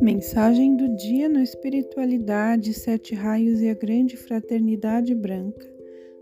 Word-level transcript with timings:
Mensagem 0.00 0.76
do 0.76 0.96
dia 0.96 1.28
no 1.28 1.40
Espiritualidade, 1.40 2.74
Sete 2.74 3.14
Raios 3.14 3.60
e 3.60 3.68
a 3.68 3.74
Grande 3.74 4.16
Fraternidade 4.16 5.14
Branca. 5.14 5.66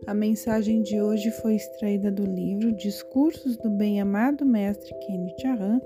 A 0.06 0.14
mensagem 0.14 0.82
de 0.82 1.00
hoje 1.00 1.30
foi 1.42 1.54
extraída 1.54 2.10
do 2.10 2.24
livro 2.24 2.76
Discursos 2.76 3.56
do 3.56 3.70
Bem-Amado 3.70 4.44
Mestre 4.44 4.94
Kenneth 5.06 5.46
Arran, 5.46 5.80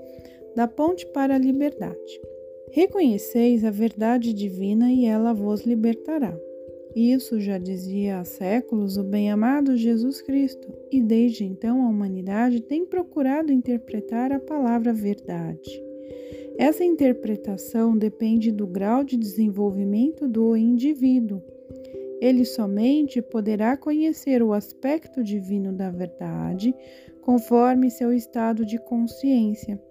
da 0.55 0.67
Ponte 0.67 1.05
para 1.07 1.35
a 1.35 1.39
Liberdade. 1.39 2.21
Reconheceis 2.71 3.63
a 3.63 3.71
verdade 3.71 4.33
divina 4.33 4.91
e 4.91 5.05
ela 5.05 5.33
vos 5.33 5.61
libertará. 5.61 6.37
Isso 6.95 7.39
já 7.39 7.57
dizia 7.57 8.19
há 8.19 8.23
séculos 8.23 8.97
o 8.97 9.03
bem-amado 9.03 9.75
Jesus 9.75 10.21
Cristo, 10.21 10.71
e 10.91 11.01
desde 11.01 11.43
então 11.43 11.83
a 11.83 11.89
humanidade 11.89 12.61
tem 12.61 12.85
procurado 12.85 13.51
interpretar 13.51 14.31
a 14.31 14.39
palavra 14.39 14.93
verdade. 14.93 15.81
Essa 16.55 16.83
interpretação 16.83 17.97
depende 17.97 18.51
do 18.51 18.67
grau 18.67 19.03
de 19.03 19.17
desenvolvimento 19.17 20.27
do 20.27 20.55
indivíduo. 20.55 21.41
Ele 22.21 22.45
somente 22.45 23.23
poderá 23.23 23.75
conhecer 23.75 24.43
o 24.43 24.53
aspecto 24.53 25.23
divino 25.23 25.73
da 25.73 25.89
verdade 25.89 26.75
conforme 27.21 27.89
seu 27.89 28.13
estado 28.13 28.63
de 28.63 28.77
consciência, 28.77 29.81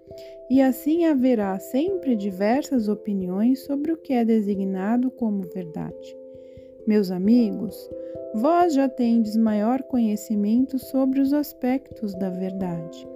e 0.48 0.60
assim 0.60 1.04
haverá 1.06 1.58
sempre 1.58 2.14
diversas 2.14 2.88
opiniões 2.88 3.64
sobre 3.64 3.90
o 3.90 3.96
que 3.96 4.12
é 4.12 4.24
designado 4.24 5.10
como 5.10 5.42
verdade. 5.42 6.21
Meus 6.86 7.12
amigos, 7.12 7.90
vós 8.34 8.74
já 8.74 8.88
tendes 8.88 9.36
maior 9.36 9.82
conhecimento 9.84 10.78
sobre 10.78 11.20
os 11.20 11.32
aspectos 11.32 12.12
da 12.14 12.28
verdade. 12.28 13.06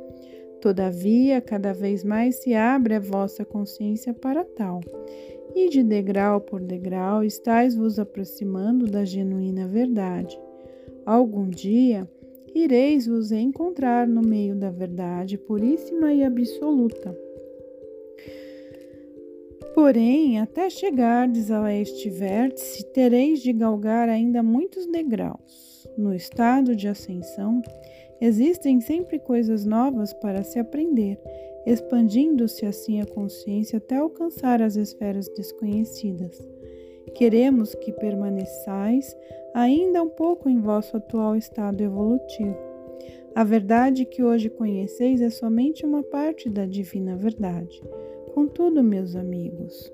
Todavia, 0.61 1.41
cada 1.41 1.73
vez 1.73 2.05
mais 2.05 2.37
se 2.37 2.55
abre 2.55 2.95
a 2.95 3.01
vossa 3.01 3.45
consciência 3.45 4.15
para 4.15 4.45
tal, 4.45 4.81
e 5.55 5.69
de 5.69 5.83
degrau 5.83 6.41
por 6.41 6.61
degrau 6.61 7.25
estáis 7.25 7.75
vos 7.75 7.99
aproximando 7.99 8.87
da 8.87 9.05
genuína 9.05 9.67
verdade. 9.67 10.39
Algum 11.05 11.49
dia 11.49 12.09
ireis 12.55 13.07
vos 13.07 13.33
encontrar 13.33 14.07
no 14.07 14.23
meio 14.23 14.55
da 14.55 14.71
verdade 14.71 15.37
puríssima 15.37 16.13
e 16.13 16.23
absoluta 16.23 17.26
Porém, 19.77 20.41
até 20.41 20.71
chegardes 20.71 21.51
a 21.51 21.71
este 21.71 22.09
vértice, 22.09 22.83
tereis 22.95 23.41
de 23.41 23.53
galgar 23.53 24.09
ainda 24.09 24.43
muitos 24.43 24.87
degraus. 24.87 25.87
No 25.99 26.15
estado 26.15 26.75
de 26.75 26.89
ascensão, 26.89 27.61
existem 28.19 28.81
sempre 28.81 29.19
coisas 29.19 29.67
novas 29.67 30.15
para 30.15 30.43
se 30.43 30.59
aprender, 30.59 31.21
expandindo-se 31.67 32.65
assim 32.65 33.03
a 33.03 33.05
consciência 33.07 33.77
até 33.77 33.97
alcançar 33.97 34.63
as 34.63 34.77
esferas 34.77 35.29
desconhecidas. 35.37 36.41
Queremos 37.15 37.75
que 37.75 37.93
permaneçais 37.93 39.15
ainda 39.53 40.03
um 40.03 40.09
pouco 40.09 40.49
em 40.49 40.59
vosso 40.59 40.97
atual 40.97 41.37
estado 41.37 41.83
evolutivo. 41.83 42.57
A 43.35 43.45
verdade 43.45 44.07
que 44.07 44.23
hoje 44.23 44.49
conheceis 44.49 45.21
é 45.21 45.29
somente 45.29 45.85
uma 45.85 46.03
parte 46.03 46.49
da 46.49 46.65
divina 46.65 47.15
verdade. 47.15 47.79
Contudo, 48.37 48.83
meus 48.83 49.17
amigos, 49.17 49.91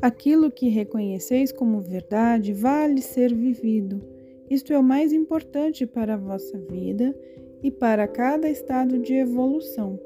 aquilo 0.00 0.50
que 0.50 0.70
reconheceis 0.70 1.52
como 1.52 1.82
verdade 1.82 2.54
vale 2.54 3.02
ser 3.02 3.34
vivido. 3.34 4.00
Isto 4.48 4.72
é 4.72 4.78
o 4.78 4.82
mais 4.82 5.12
importante 5.12 5.86
para 5.86 6.14
a 6.14 6.16
vossa 6.16 6.56
vida 6.58 7.14
e 7.62 7.70
para 7.70 8.08
cada 8.08 8.48
estado 8.48 8.98
de 8.98 9.12
evolução. 9.12 10.00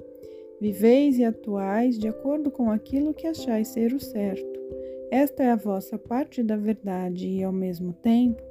Viveis 0.61 1.21
e 1.21 1.25
atuais 1.25 1.97
de 1.97 2.09
acordo 2.09 2.51
com 2.51 2.69
aquilo 2.69 3.15
que 3.15 3.29
achais 3.29 3.69
ser 3.69 3.95
o 3.95 4.01
certo. 4.01 4.59
Esta 5.09 5.45
é 5.45 5.53
a 5.53 5.57
vossa 5.57 5.97
parte 5.97 6.43
da 6.43 6.57
verdade 6.57 7.29
e, 7.29 7.45
ao 7.45 7.53
mesmo 7.53 7.93
tempo, 7.93 8.43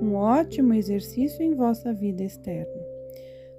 um 0.00 0.14
ótimo 0.14 0.72
exercício 0.72 1.42
em 1.42 1.54
vossa 1.54 1.92
vida 1.92 2.22
externa. 2.22 2.75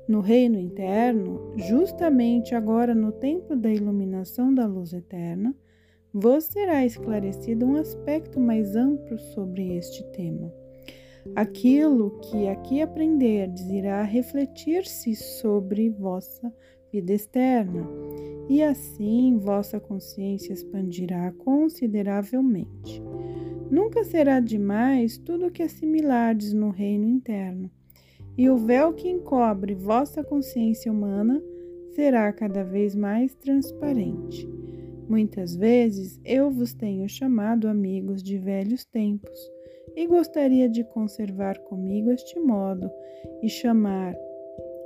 No 0.07 0.22
reino 0.22 0.57
interno, 0.57 1.51
justamente 1.57 2.56
agora 2.56 2.95
no 2.95 3.12
tempo 3.12 3.57
da 3.57 3.69
iluminação 3.69 4.53
da 4.53 4.66
luz 4.66 4.94
eterna, 4.94 5.53
vos 6.13 6.45
será 6.45 6.85
esclarecido 6.85 7.66
um 7.66 7.75
aspecto 7.75 8.40
mais 8.40 8.73
amplo 8.73 9.19
sobre 9.19 9.75
este 9.75 10.01
tema. 10.13 10.50
Aquilo 11.35 12.22
que 12.22 12.47
aqui 12.47 12.81
aprenderdes 12.81 13.69
irá 13.69 14.01
refletir-se 14.01 15.13
sobre 15.13 15.90
vossa 15.90 16.53
vida 16.89 17.12
externa, 17.12 17.85
e 18.47 18.63
assim 18.63 19.38
vossa 19.38 19.78
consciência 19.78 20.53
expandirá 20.53 21.34
consideravelmente. 21.34 23.03
Nunca 23.69 24.06
será 24.06 24.39
demais 24.39 25.18
tudo 25.18 25.47
o 25.47 25.51
que 25.51 25.63
assimilardes 25.63 26.53
no 26.53 26.69
reino 26.69 27.06
interno 27.06 27.69
e 28.37 28.49
o 28.49 28.57
véu 28.57 28.93
que 28.93 29.09
encobre 29.09 29.73
vossa 29.73 30.23
consciência 30.23 30.91
humana 30.91 31.41
será 31.91 32.31
cada 32.31 32.63
vez 32.63 32.95
mais 32.95 33.33
transparente. 33.35 34.47
Muitas 35.09 35.55
vezes 35.55 36.19
eu 36.23 36.51
vos 36.51 36.73
tenho 36.73 37.09
chamado 37.09 37.67
amigos 37.67 38.21
de 38.21 38.37
velhos 38.37 38.85
tempos 38.85 39.39
e 39.95 40.05
gostaria 40.05 40.69
de 40.69 40.83
conservar 40.83 41.57
comigo 41.59 42.11
este 42.11 42.39
modo 42.39 42.91
e 43.41 43.49
chamar 43.49 44.15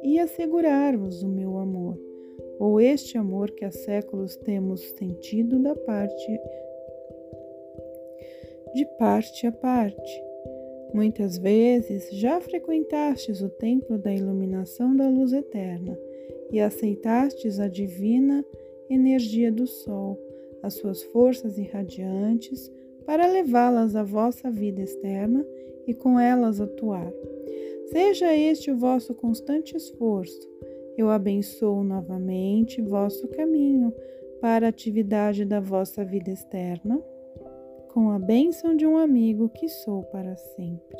e 0.03 0.19
assegurar-vos 0.19 1.21
o 1.21 1.27
meu 1.27 1.57
amor, 1.57 1.99
ou 2.59 2.79
este 2.79 3.17
amor 3.17 3.51
que 3.51 3.65
há 3.65 3.71
séculos 3.71 4.35
temos 4.37 4.81
sentido 4.91 5.59
da 5.59 5.75
parte 5.75 6.39
de 8.73 8.85
parte 8.97 9.45
a 9.45 9.51
parte 9.51 10.30
Muitas 10.93 11.37
vezes 11.37 12.09
já 12.11 12.41
frequentastes 12.41 13.41
o 13.41 13.49
templo 13.49 13.97
da 13.97 14.13
iluminação 14.13 14.95
da 14.95 15.07
luz 15.07 15.31
eterna 15.31 15.97
e 16.51 16.59
aceitastes 16.59 17.59
a 17.59 17.67
divina 17.67 18.43
energia 18.89 19.51
do 19.51 19.65
Sol, 19.65 20.19
as 20.61 20.73
suas 20.73 21.01
forças 21.03 21.57
irradiantes, 21.57 22.69
para 23.05 23.25
levá-las 23.25 23.95
à 23.95 24.03
vossa 24.03 24.51
vida 24.51 24.81
externa 24.81 25.45
e 25.87 25.93
com 25.93 26.19
elas 26.19 26.59
atuar. 26.59 27.11
Seja 27.87 28.35
este 28.35 28.69
o 28.69 28.77
vosso 28.77 29.13
constante 29.15 29.75
esforço. 29.75 30.49
Eu 30.97 31.09
abençoo 31.09 31.83
novamente 31.83 32.81
vosso 32.81 33.27
caminho 33.29 33.93
para 34.41 34.65
a 34.65 34.69
atividade 34.69 35.45
da 35.45 35.59
vossa 35.59 36.03
vida 36.03 36.31
externa 36.31 37.01
com 37.93 38.09
a 38.11 38.17
bênção 38.17 38.75
de 38.75 38.85
um 38.85 38.97
amigo 38.97 39.49
que 39.49 39.67
sou 39.67 40.03
para 40.03 40.35
sempre. 40.37 40.97